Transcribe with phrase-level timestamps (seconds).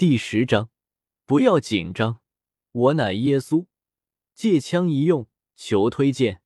[0.00, 0.70] 第十章，
[1.26, 2.22] 不要紧张，
[2.72, 3.66] 我乃耶稣。
[4.34, 6.40] 借枪一用，求推荐，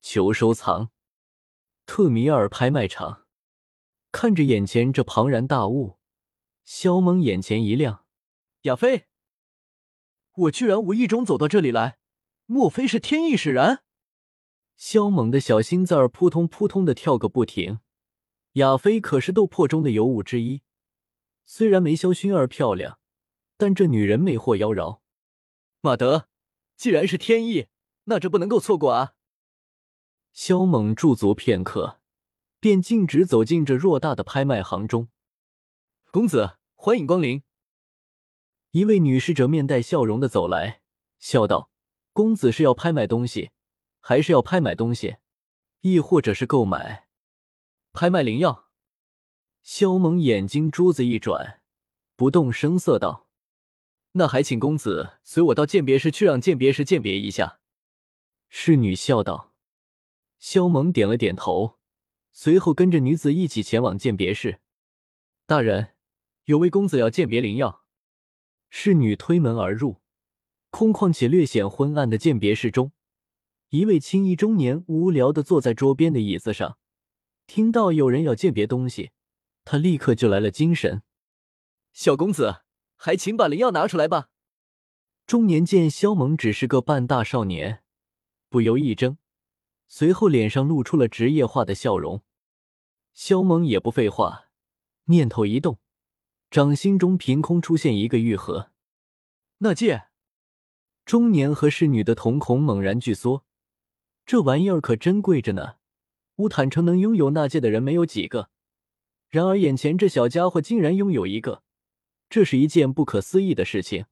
[0.00, 0.92] 求收藏。
[1.86, 3.26] 特米尔拍卖场，
[4.12, 5.98] 看着眼前这庞然大物，
[6.62, 8.04] 肖蒙眼前一亮。
[8.60, 9.06] 亚飞，
[10.32, 11.98] 我居然无意中走到这里来，
[12.46, 13.82] 莫非是天意使然？
[14.76, 17.80] 肖猛的小心脏儿扑通扑通的跳个不停。
[18.52, 20.62] 亚飞可是斗破中的尤物之一，
[21.44, 22.99] 虽然没萧薰儿漂亮。
[23.60, 25.00] 但这女人魅惑妖娆，
[25.82, 26.28] 马德，
[26.76, 27.66] 既然是天意，
[28.04, 29.12] 那这不能够错过啊！
[30.32, 32.00] 萧猛驻足片刻，
[32.58, 35.08] 便径直走进这偌大的拍卖行中。
[36.10, 37.42] 公子，欢迎光临。
[38.70, 40.80] 一位女侍者面带笑容的走来，
[41.18, 41.70] 笑道
[42.14, 43.50] ：“公子是要拍卖东西，
[44.00, 45.18] 还是要拍买东西，
[45.82, 47.08] 亦或者是购买？
[47.92, 48.70] 拍卖灵药。”
[49.62, 51.60] 萧猛眼睛珠子一转，
[52.16, 53.26] 不动声色道。
[54.12, 57.60] 那还请公子随我到鉴别室去，让鉴别师鉴别一下。
[58.48, 59.54] 侍女笑道。
[60.38, 61.78] 萧猛点了点头，
[62.32, 64.60] 随后跟着女子一起前往鉴别室。
[65.46, 65.94] 大人，
[66.44, 67.84] 有位公子要鉴别灵药。
[68.70, 70.00] 侍女推门而入，
[70.70, 72.92] 空旷且略显昏暗的鉴别室中，
[73.68, 76.78] 一位青衣中年无聊的坐在桌边的椅子上，
[77.46, 79.10] 听到有人要鉴别东西，
[79.64, 81.02] 他立刻就来了精神。
[81.92, 82.62] 小公子。
[83.02, 84.28] 还请把灵药拿出来吧。
[85.26, 87.82] 中年见萧猛只是个半大少年，
[88.50, 89.16] 不由一怔，
[89.88, 92.22] 随后脸上露出了职业化的笑容。
[93.14, 94.50] 萧猛也不废话，
[95.04, 95.78] 念头一动，
[96.50, 98.70] 掌心中凭空出现一个玉盒。
[99.58, 100.08] 那戒。
[101.06, 103.46] 中年和侍女的瞳孔猛然聚缩，
[104.26, 105.76] 这玩意儿可珍贵着呢。
[106.36, 108.50] 乌坦城能拥有那戒的人没有几个，
[109.30, 111.62] 然而眼前这小家伙竟然拥有一个。
[112.30, 114.06] 这是一件不可思议的事情。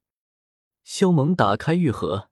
[0.82, 2.30] 萧猛打开玉盒，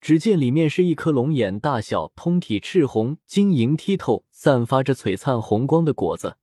[0.00, 6.36] 只见里面是一颗龙眼大小、通体赤红、晶莹剔透、散发着璀璨红光的果子，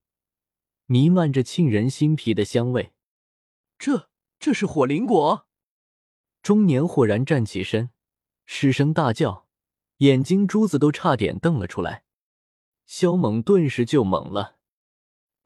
[0.88, 2.92] 弥漫着沁人心脾的香味。
[3.80, 5.48] 这这是火灵果！
[6.44, 7.92] 中年豁然站起身，
[8.46, 9.48] 失声大叫，
[9.98, 12.04] 眼睛珠子都差点瞪了出来。
[12.86, 14.58] 萧猛顿时就懵了：“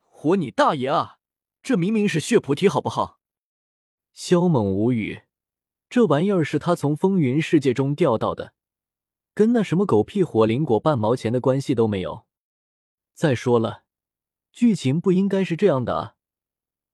[0.02, 1.20] 活你大爷啊！
[1.62, 3.20] 这明明是血菩提，好不好？”
[4.16, 5.24] 萧猛无语，
[5.90, 8.54] 这玩意儿是他从风云世界中钓到的，
[9.34, 12.26] 跟那什么狗屁火灵果半毛钱的关系都没有。
[13.14, 13.84] 再说了，
[14.54, 16.16] 剧情不应该是这样的啊！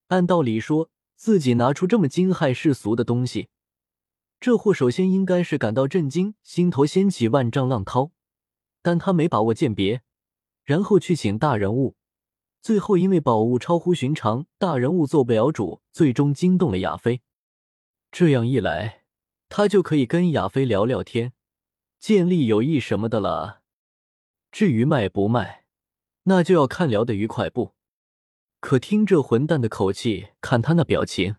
[0.07, 3.49] 按道理说，自己拿出这么惊骇世俗的东西，
[4.39, 8.09] 这货首先应该是感到震惊，心头掀起万丈浪涛。
[8.81, 10.01] 但他没把握鉴别，
[10.63, 11.95] 然后去请大人物。
[12.61, 17.21] 最后，因为宝物超乎寻常，大人物做不了主，最终惊动了亚飞。
[18.11, 19.03] 这样一来，
[19.49, 21.33] 他就可以跟亚飞聊聊天，
[21.97, 23.61] 建立友谊什么的了。
[24.51, 25.65] 至于卖不卖，
[26.23, 27.73] 那就要看聊得愉快不。
[28.59, 31.37] 可听这混蛋的口气，看他那表情，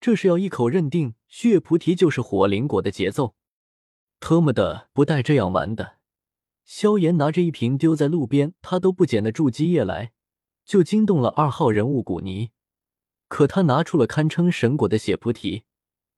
[0.00, 3.34] 这是要一口认定血菩提就是火灵果的节奏。
[4.20, 5.96] 特么的，不带这样玩的！
[6.64, 10.12] 萧炎拿着一瓶丢在路边，他都不捡的筑基液来。
[10.70, 12.52] 就惊动了二号人物古尼，
[13.26, 15.64] 可他拿出了堪称神果的血菩提，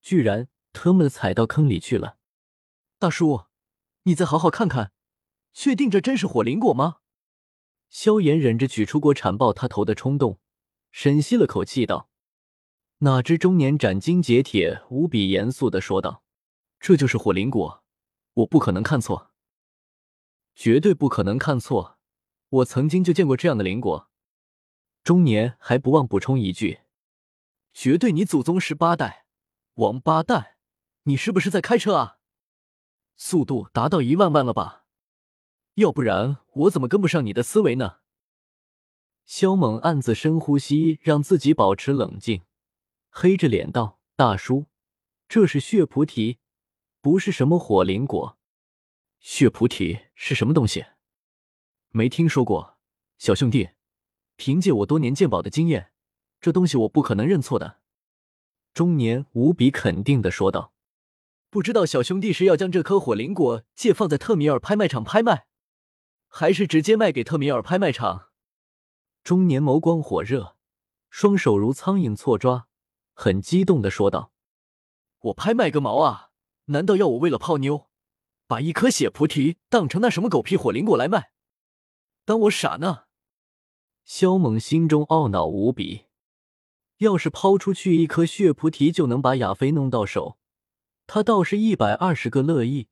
[0.02, 2.18] 居然特么的踩到坑里去了。
[2.98, 3.44] 大叔，
[4.02, 4.92] 你再好好看看，
[5.54, 6.96] 确定这真是火灵果吗？
[7.88, 10.38] 萧炎忍着举出锅铲爆他头的冲动，
[10.90, 12.10] 深吸了口气道
[13.00, 16.22] ：“哪知中年斩钉截铁、无比严肃的说道
[16.78, 17.82] ：‘这就是火灵果，
[18.34, 19.30] 我不可能看错，
[20.54, 21.96] 绝对不可能看错。
[22.50, 24.08] 我曾经就见过这样的灵果。’”
[25.04, 26.82] 中年还不忘补充一句
[27.74, 29.26] ：“绝对你祖宗十八代，
[29.74, 30.56] 王八蛋！
[31.04, 32.18] 你是不是在开车啊？
[33.16, 34.84] 速度达到一万万了吧？
[35.74, 37.98] 要不然我怎么跟不上你的思维呢？”
[39.26, 42.42] 萧猛暗自深呼吸，让自己保持冷静，
[43.08, 44.66] 黑着脸道：“大叔，
[45.28, 46.38] 这是血菩提，
[47.00, 48.38] 不是什么火灵果。
[49.18, 50.86] 血菩提是什么东西？
[51.90, 52.78] 没听说过，
[53.18, 53.70] 小兄弟。”
[54.36, 55.92] 凭借我多年鉴宝的经验，
[56.40, 57.80] 这东西我不可能认错的。”
[58.74, 60.72] 中年无比肯定的说道。
[61.50, 65.46] “不知道小兄弟是要将这颗火灵果借放在特米尔拍卖场拍卖，
[66.26, 68.30] 还是直接卖给特米尔拍卖场？”
[69.22, 70.56] 中年眸光火热，
[71.10, 72.66] 双手如苍蝇错抓，
[73.12, 74.32] 很激动的说道
[75.20, 76.30] ：“我拍卖个毛啊！
[76.66, 77.90] 难道要我为了泡妞，
[78.46, 81.32] 把一颗血菩提当成那什么狗屁火灵果来卖？
[82.24, 83.04] 当我傻呢？”
[84.04, 86.06] 萧猛心中懊恼无比，
[86.98, 90.38] 要是抛出去一颗血菩提就能把亚飞弄到手，
[91.06, 92.88] 他倒是一百二十个乐意。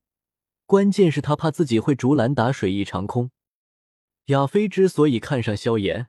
[0.67, 3.33] 关键是，他怕自己会竹篮打水一场空。
[4.27, 6.09] 亚飞之所以看上萧炎，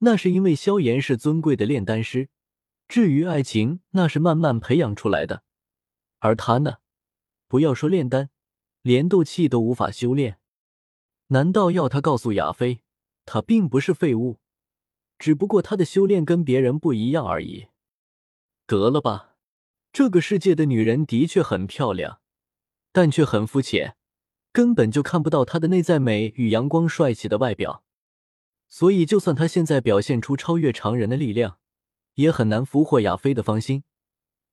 [0.00, 2.28] 那是因为萧炎是尊贵的炼丹师。
[2.86, 5.42] 至于爱情，那是慢慢培养出来的。
[6.18, 6.76] 而他呢，
[7.48, 8.30] 不要说炼丹，
[8.82, 10.38] 连斗气都无法修炼。
[11.28, 12.82] 难道要他告诉亚飞，
[13.26, 14.38] 他并不是废物，
[15.18, 17.66] 只不过他的修炼跟别人不一样而已？
[18.66, 19.34] 得了吧，
[19.92, 22.20] 这个世界的女人的确很漂亮，
[22.92, 23.96] 但却很肤浅。
[24.52, 27.84] 根本就看不到她的内在美与阳光帅气的外表，
[28.68, 31.58] 所以就算他现在表现出超越常人的力量，
[32.14, 33.84] 也很难俘获亚飞的芳心。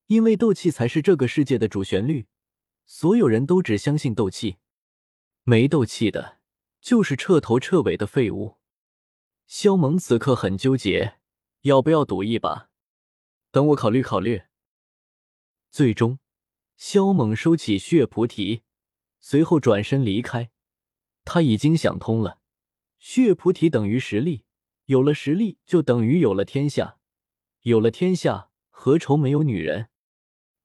[0.07, 2.25] 因为斗气才是这个世界的主旋律，
[2.85, 4.57] 所有人都只相信斗气，
[5.43, 6.39] 没斗气的，
[6.81, 8.57] 就是彻头彻尾的废物。
[9.55, 11.19] 萧猛此刻很纠结，
[11.61, 12.71] 要不要赌一把？
[13.51, 14.41] 等我考虑考虑。
[15.69, 16.17] 最终，
[16.75, 18.63] 萧猛收起血菩提。
[19.19, 20.49] 随后转身离开，
[21.23, 22.39] 他已经想通了，
[22.97, 24.43] 血菩提等于实力，
[24.85, 26.97] 有了实力就等于有了天下，
[27.61, 29.89] 有了天下何愁没有女人？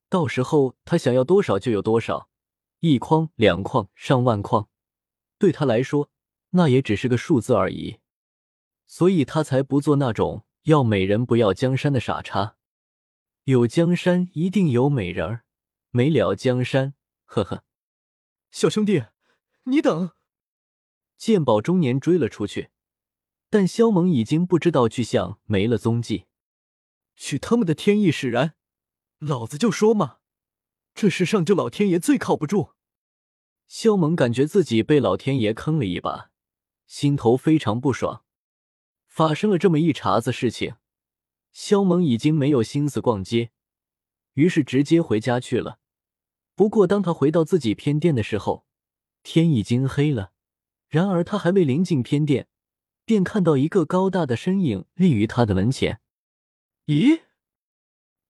[0.09, 2.31] 到时候他想要多少就有多少，
[2.81, 4.71] 一筐、两筐、上万筐，
[5.39, 6.11] 对他来说
[6.53, 7.99] 那也只是个数字而已，
[8.89, 12.57] 所以他才不做那种要美人不要江山的傻叉。
[13.45, 15.45] 有江山一定有美人儿，
[15.91, 16.95] 没了江山，
[17.25, 17.65] 呵呵。
[18.51, 19.05] 小兄弟，
[19.65, 20.11] 你等！
[21.17, 22.71] 剑宝中年追了出去，
[23.51, 26.25] 但萧猛已经不知道去向，没了踪迹。
[27.15, 28.55] 去他们的天意使然！
[29.19, 30.19] 老子就说嘛，
[30.95, 32.71] 这世上就老天爷最靠不住。
[33.67, 36.31] 萧猛感觉自己被老天爷坑了一把，
[36.87, 38.25] 心头非常不爽。
[39.19, 40.77] 发生了这么一茬子事情，
[41.51, 43.51] 萧猛已经没有心思逛街，
[44.35, 45.81] 于是直接回家去了。
[46.55, 48.65] 不过，当他回到自己偏殿的时候，
[49.25, 50.31] 天已经黑了。
[50.87, 52.47] 然而，他还未临近偏殿，
[53.05, 56.01] 便看到一个高大的身影立于他的门前。
[56.87, 57.23] 咦，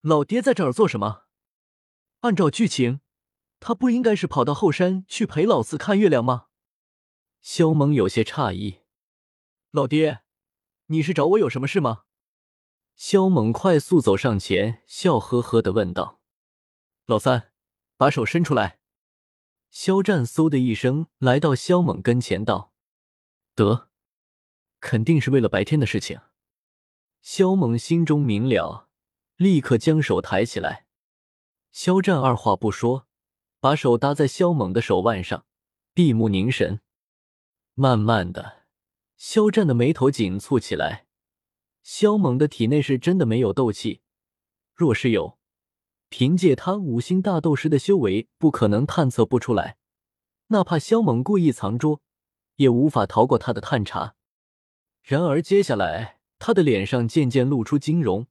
[0.00, 1.24] 老爹在这儿做什么？
[2.20, 3.02] 按照剧情，
[3.60, 6.46] 他不应该是跑到后山去陪老四看月亮吗？
[7.42, 8.78] 萧猛有些诧异。
[9.70, 10.22] 老爹，
[10.88, 12.04] 你是找我有什么事吗？
[12.96, 16.20] 肖猛快速走上前，笑呵呵的问道
[17.06, 17.52] ：“老三。”
[17.98, 18.78] 把手伸出来，
[19.70, 22.72] 肖战嗖的一声来到肖猛跟前，道
[23.56, 23.88] ：“得，
[24.78, 26.20] 肯定是为了白天的事情。”
[27.20, 28.88] 肖猛心中明了，
[29.34, 30.86] 立刻将手抬起来。
[31.72, 33.08] 肖战二话不说，
[33.58, 35.44] 把手搭在肖猛的手腕上，
[35.92, 36.80] 闭目凝神。
[37.74, 38.57] 慢慢的，
[39.18, 41.06] 肖战的眉头紧蹙起来。
[41.82, 44.00] 肖猛的体内是真的没有斗气，
[44.74, 45.36] 若是有。
[46.08, 49.76] 凭借他五星大斗师的修为，不可能探测不出来。
[50.46, 52.00] 哪怕肖猛故意藏拙，
[52.56, 54.14] 也无法逃过他的探查。
[55.02, 58.26] 然而接下来，他的脸上渐渐露出惊容。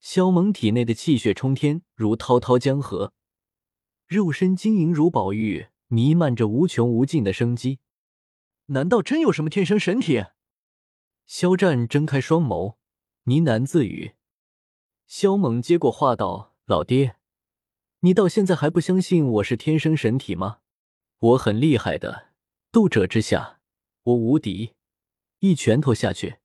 [0.00, 3.12] 肖猛体内的气血冲天，如滔滔江河；
[4.06, 7.78] 肉身晶莹如宝玉，弥漫着无穷无尽的生机。
[8.68, 10.26] 难道真有什么天生神体？
[11.26, 12.76] 肖战睁开双眸，
[13.24, 14.14] 呢喃自语。
[15.06, 16.54] 肖猛接过话道。
[16.66, 17.16] 老爹，
[18.00, 20.58] 你到现在还不相信我是天生神体吗？
[21.18, 22.28] 我很厉害的，
[22.70, 23.60] 斗者之下，
[24.02, 24.74] 我无敌。
[25.38, 26.40] 一拳头下去，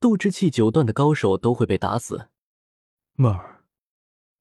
[0.00, 2.30] 斗之气九段的高手都会被打死。
[3.16, 3.66] 妹儿，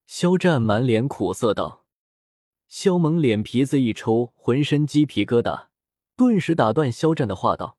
[0.08, 1.84] 肖战满脸苦涩道。
[2.70, 5.68] 肖猛脸皮子一抽，浑身鸡皮疙瘩，
[6.16, 7.78] 顿时打断肖战的话道：“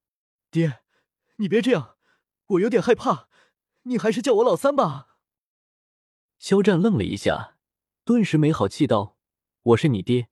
[0.50, 0.80] 爹，
[1.36, 1.96] 你别这样，
[2.46, 3.28] 我有点害怕，
[3.84, 5.16] 你还是叫我老三吧。”
[6.38, 7.56] 肖战愣了一下，
[8.04, 9.16] 顿时没好气道
[9.62, 10.28] ：“我是你爹，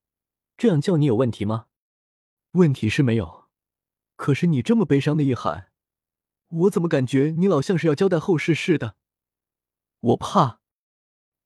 [0.57, 1.67] 这样叫你有问题吗
[2.53, 3.49] ？”“问题是没有，
[4.17, 5.73] 可是你这么悲伤的一喊，
[6.49, 8.97] 我怎么感觉你老像是要交代后事似的？
[10.01, 10.61] 我怕。”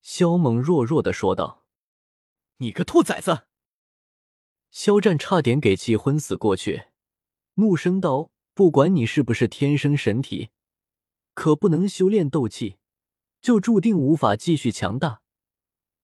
[0.03, 1.65] 肖猛弱弱的说道。
[2.59, 3.47] “你个兔崽子！”
[4.71, 6.85] 肖战差点给气昏死过去，
[7.55, 10.51] 怒声道：“不管你是不是天生神体，
[11.35, 12.77] 可不能修炼斗气。”
[13.41, 15.23] 就注定无法继续强大，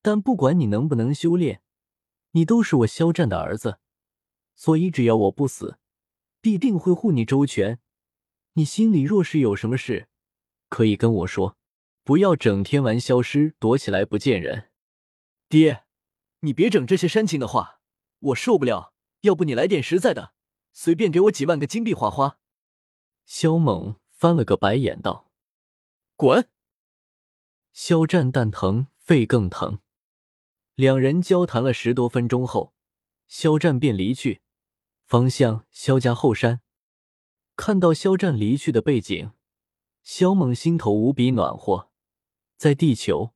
[0.01, 1.63] 但不管你能不能修炼，
[2.31, 3.81] 你都是我肖战的儿子，
[4.55, 5.81] 所以只要我不死，
[6.41, 7.81] 必定会护你周全。
[8.53, 10.07] 你心里若是有什么事，
[10.69, 11.57] 可以跟我说，
[12.05, 14.71] 不要整天玩消失躲起来不见人。
[15.49, 15.83] 爹，
[16.41, 17.81] 你别整这些煽情的话，
[18.25, 18.93] 我受不了。
[19.21, 20.35] 要不你来点实在的，
[20.73, 22.39] 随便给我几万个金币花花。
[23.25, 25.31] 肖猛翻了个白眼道
[26.15, 26.47] ：“滚！”
[27.73, 29.79] 肖战蛋疼，肺更疼。
[30.75, 32.75] 两人交谈了十多分钟后，
[33.27, 34.43] 肖战便离去，
[35.07, 36.61] 方向肖家后山。
[37.57, 39.33] 看到肖战离去的背景，
[40.03, 41.91] 肖猛心头无比暖和。
[42.59, 43.33] 在地球，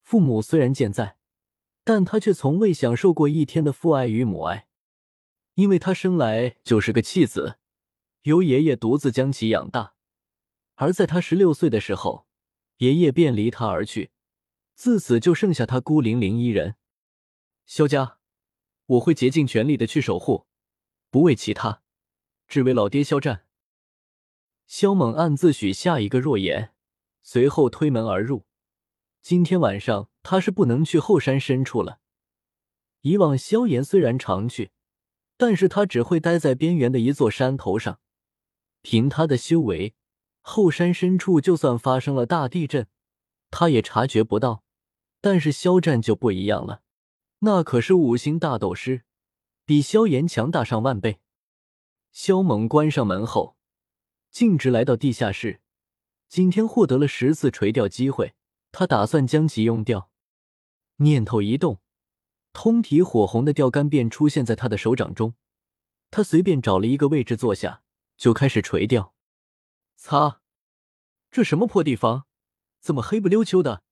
[0.00, 1.17] 父母虽然健在，
[1.88, 4.68] 但他却从未享受过一天的父爱与母爱，
[5.54, 7.58] 因为他生来就是个弃子，
[8.24, 9.94] 由爷爷独自将其养大。
[10.74, 12.26] 而在他十六岁的时候，
[12.76, 14.10] 爷爷便离他而去。
[14.74, 16.74] 自此就剩下他孤零零一人。
[17.64, 18.18] 萧家，
[18.84, 20.46] 我会竭尽全力的去守护，
[21.08, 21.80] 不为其他，
[22.46, 23.46] 只为老爹肖战。
[24.66, 26.74] 萧猛暗自许下一个诺言，
[27.22, 28.44] 随后推门而入。
[29.28, 32.00] 今天晚上他是不能去后山深处了。
[33.02, 34.70] 以往萧炎虽然常去，
[35.36, 38.00] 但是他只会待在边缘的一座山头上。
[38.80, 39.94] 凭他的修为，
[40.40, 42.86] 后山深处就算发生了大地震，
[43.50, 44.64] 他也察觉不到。
[45.20, 46.80] 但是肖战就不一样了，
[47.40, 49.02] 那可是五星大斗师，
[49.66, 51.20] 比萧炎强大上万倍。
[52.12, 53.58] 萧猛关上门后，
[54.30, 55.60] 径直来到地下室。
[56.30, 58.32] 今天获得了十次垂钓机会，
[58.78, 60.08] 他打算将其用掉。
[60.98, 61.80] 念头一动，
[62.52, 65.34] 通体火红的钓竿便出现在他的手掌中。
[66.12, 67.82] 他随便找了一个位置坐下，
[68.16, 69.16] 就开始垂钓。
[69.96, 70.42] 擦，
[71.28, 72.26] 这什么破地方？
[72.78, 73.82] 怎么黑不溜秋的？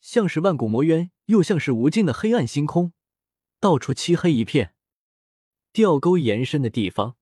[0.00, 2.94] 像是万古魔渊，又像是无尽的黑暗星空，
[3.60, 4.74] 到处漆黑一片。
[5.70, 7.18] 钓钩延伸的地方，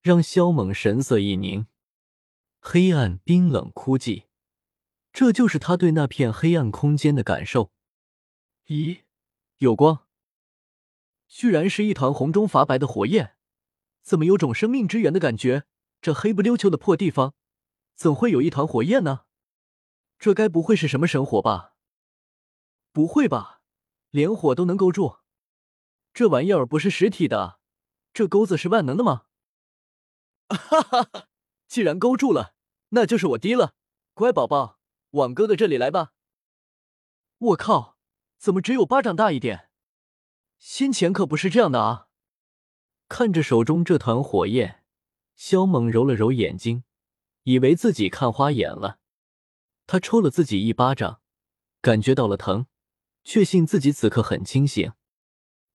[0.00, 1.66] 让萧猛神色一凝。
[2.60, 4.25] 黑暗、冰冷、枯寂，
[5.16, 7.72] 这就是他对那片黑暗空间的感受。
[8.66, 9.04] 咦，
[9.56, 10.04] 有光，
[11.26, 13.34] 居然是一团红中发白的火焰，
[14.02, 15.64] 怎么有种生命之源的感觉？
[16.02, 17.32] 这黑不溜秋的破地方，
[17.94, 19.22] 怎会有一团火焰呢？
[20.18, 21.72] 这该不会是什么神火吧？
[22.92, 23.62] 不会吧，
[24.10, 25.20] 连火都能勾住？
[26.12, 27.58] 这玩意儿不是实体的，
[28.12, 29.22] 这钩子是万能的吗？
[30.54, 31.28] 哈哈哈！
[31.66, 32.54] 既然勾住了，
[32.90, 33.76] 那就是我滴了。
[34.12, 34.75] 乖宝宝，
[35.10, 36.12] 往哥哥这里来吧。
[37.38, 37.98] 我靠，
[38.38, 39.70] 怎么只有巴掌大一点？
[40.58, 42.08] 先前可不是这样的啊！
[43.08, 44.82] 看着手中这团火焰，
[45.34, 46.84] 萧猛揉了揉眼睛，
[47.42, 48.98] 以为自己看花眼了。
[49.86, 51.20] 他抽了自己一巴掌，
[51.80, 52.66] 感觉到了疼。
[53.22, 54.92] 确信自己此刻很清醒，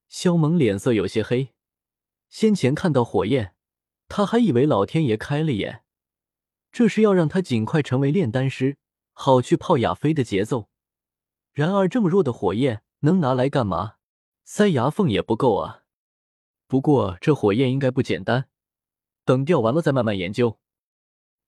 [0.07, 1.53] 萧猛脸色有些黑。
[2.29, 3.55] 先前看到火焰，
[4.07, 5.83] 他还以为老天爷开了眼，
[6.71, 8.77] 这是要让他尽快成为炼丹师，
[9.13, 10.69] 好去泡亚妃的节奏。
[11.53, 13.95] 然而这么弱的火焰能拿来干嘛？
[14.43, 15.83] 塞牙缝也不够啊。
[16.67, 18.49] 不过这火焰应该不简单，
[19.25, 20.59] 等钓完了再慢慢研究。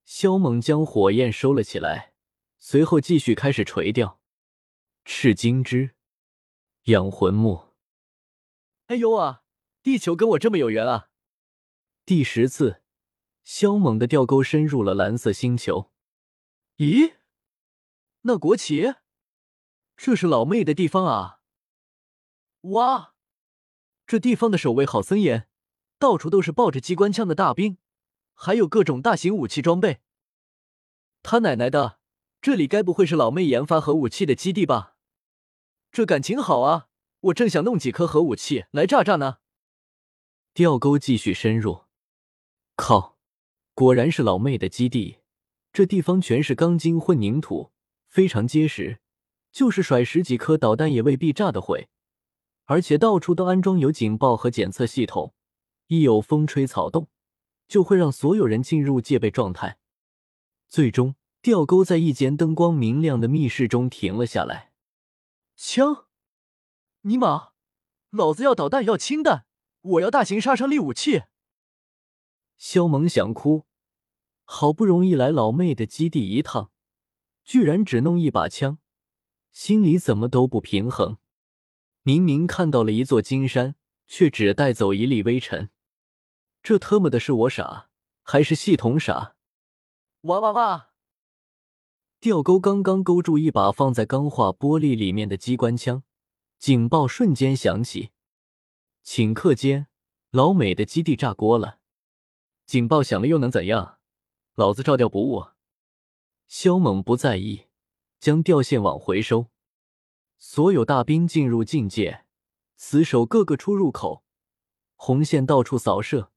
[0.04, 2.12] 萧猛将火焰收了起来，
[2.58, 4.20] 随后继续开始垂钓。
[5.04, 5.94] 赤金枝，
[6.84, 7.68] 养魂木。
[8.86, 9.42] 哎呦啊！
[9.82, 11.08] 地球跟我这么有缘啊！
[12.06, 12.82] 第十次，
[13.42, 15.90] 萧猛的钓钩深入了蓝色星球。
[16.76, 17.14] 咦？
[18.26, 18.94] 那国旗？
[19.98, 21.40] 这是老妹的地方啊！
[22.62, 23.14] 哇！
[24.06, 25.46] 这地方的守卫好森严，
[25.98, 27.76] 到处都是抱着机关枪的大兵，
[28.32, 30.00] 还有各种大型武器装备。
[31.22, 31.98] 他奶奶的！
[32.40, 34.96] 这里该不会是老妹研发核武器的基地吧？
[35.92, 36.88] 这感情好啊！
[37.20, 39.40] 我正想弄几颗核武器来炸炸呢。
[40.54, 41.84] 钓钩继续深入，
[42.74, 43.18] 靠，
[43.74, 45.18] 果然是老妹的基地。
[45.74, 47.73] 这地方全是钢筋混凝土，
[48.14, 49.00] 非常结实，
[49.50, 51.88] 就是甩十几颗导弹也未必炸得毁。
[52.66, 55.34] 而且到处都安装有警报和检测系统，
[55.88, 57.08] 一有风吹草动，
[57.66, 59.78] 就会让所有人进入戒备状态。
[60.68, 64.70] 最终，钓钩在一间灯光明亮的密室中停了下来。
[65.56, 66.06] 枪！
[67.00, 67.48] 尼玛，
[68.10, 69.44] 老子要导弹，要氢弹，
[69.80, 71.24] 我要大型杀伤力武器！
[72.56, 73.64] 肖萌想哭，
[74.44, 76.70] 好不容易来老妹的基地一趟，
[77.44, 78.78] 居然只弄一把枪，
[79.52, 81.18] 心里怎么都不平衡。
[82.02, 85.70] 明明看到了一座金山，却只带走一粒微尘，
[86.62, 87.88] 这特么的是我傻，
[88.22, 89.36] 还是系统傻？
[90.22, 90.90] 哇哇哇！
[92.20, 96.02] 钓钩刚刚勾住一把放在钢化玻璃里面的机关枪，
[96.58, 98.10] 警报瞬间响起。
[99.04, 99.86] 顷刻间，
[100.30, 101.80] 老美的基地炸锅了。
[102.64, 103.98] 警报响了又能怎样？
[104.54, 105.53] 老子照钓不误。
[106.56, 107.66] 萧猛不在意，
[108.20, 109.50] 将钓线往回收。
[110.38, 112.26] 所有大兵进入境界，
[112.76, 114.24] 死守各个出入口，
[114.94, 116.30] 红线到处扫射。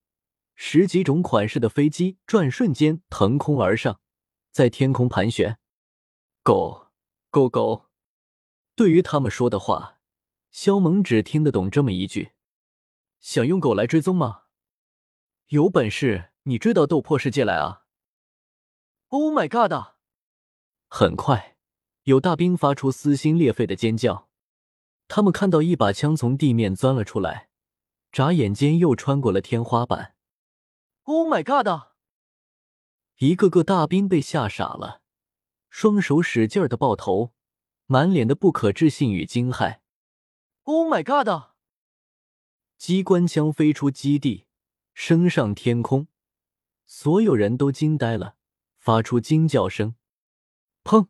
[0.55, 4.01] 十几种款式的飞机转瞬间腾空而上，
[4.49, 5.59] 在天空盘旋。
[6.41, 6.87] 狗，
[7.29, 7.85] 狗狗，
[8.73, 9.99] 对于他们说的话，
[10.49, 12.31] 肖猛只听得懂这么一句
[13.21, 14.45] ：“想用狗来追踪吗？
[15.49, 17.85] 有本事你追到斗破世界来啊
[19.09, 19.95] ！”Oh my god！
[20.87, 21.57] 很快，
[22.03, 24.29] 有大兵发出撕心裂肺的尖叫。
[25.07, 27.49] 他们看到一把枪从地面钻了出来，
[28.11, 30.15] 眨眼间又穿过了天花板。
[31.03, 31.93] Oh my god！
[33.17, 35.01] 一个个大兵被吓傻了，
[35.69, 37.33] 双手使劲的抱头，
[37.85, 39.79] 满脸的不可置信与惊骇。
[40.63, 41.51] Oh my god！
[42.77, 44.47] 机关枪飞出基地，
[44.93, 46.07] 升上天空，
[46.85, 48.35] 所有人都惊呆了，
[48.77, 49.95] 发出惊叫声。
[50.87, 51.09] 砰！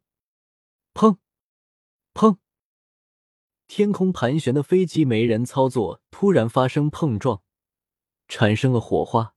[0.96, 1.20] 砰！
[2.16, 2.40] 砰！
[3.68, 7.44] 天空盘旋的飞机没人操作，突然发生碰撞，
[8.28, 9.36] 产生了火花，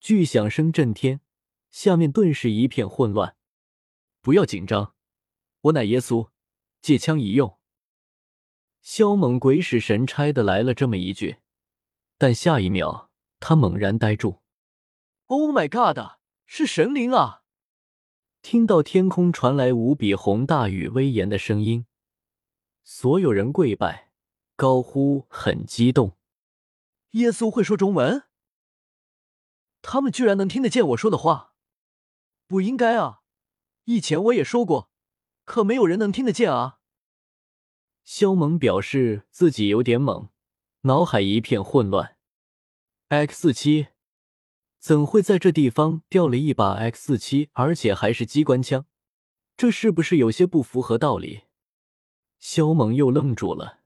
[0.00, 1.20] 巨响声震天。
[1.70, 3.36] 下面顿时一片混乱。
[4.22, 4.94] 不要紧张，
[5.60, 6.30] 我乃耶稣，
[6.80, 7.58] 借枪一用。
[8.80, 11.36] 萧猛鬼使神差的来了这么一句，
[12.16, 14.40] 但下一秒他猛然呆住。
[15.26, 16.18] Oh my god！
[16.46, 17.39] 是神灵啊！
[18.42, 21.86] 听到天空传来无比宏大与威严的声音，
[22.82, 24.12] 所有人跪拜，
[24.56, 26.16] 高呼，很激动。
[27.12, 28.24] 耶稣会说中文？
[29.82, 31.54] 他们居然能听得见我说的话？
[32.46, 33.20] 不应该啊！
[33.84, 34.90] 以前我也说过，
[35.44, 36.80] 可没有人能听得见啊。
[38.02, 40.30] 肖猛表示自己有点懵，
[40.82, 42.16] 脑海一片混乱。
[43.08, 43.88] X 四七
[44.80, 48.86] 怎会在这地方掉了一把 X 四七，而且还是机关枪？
[49.54, 51.42] 这是不是有些不符合道理？
[52.38, 53.79] 肖猛又愣住了。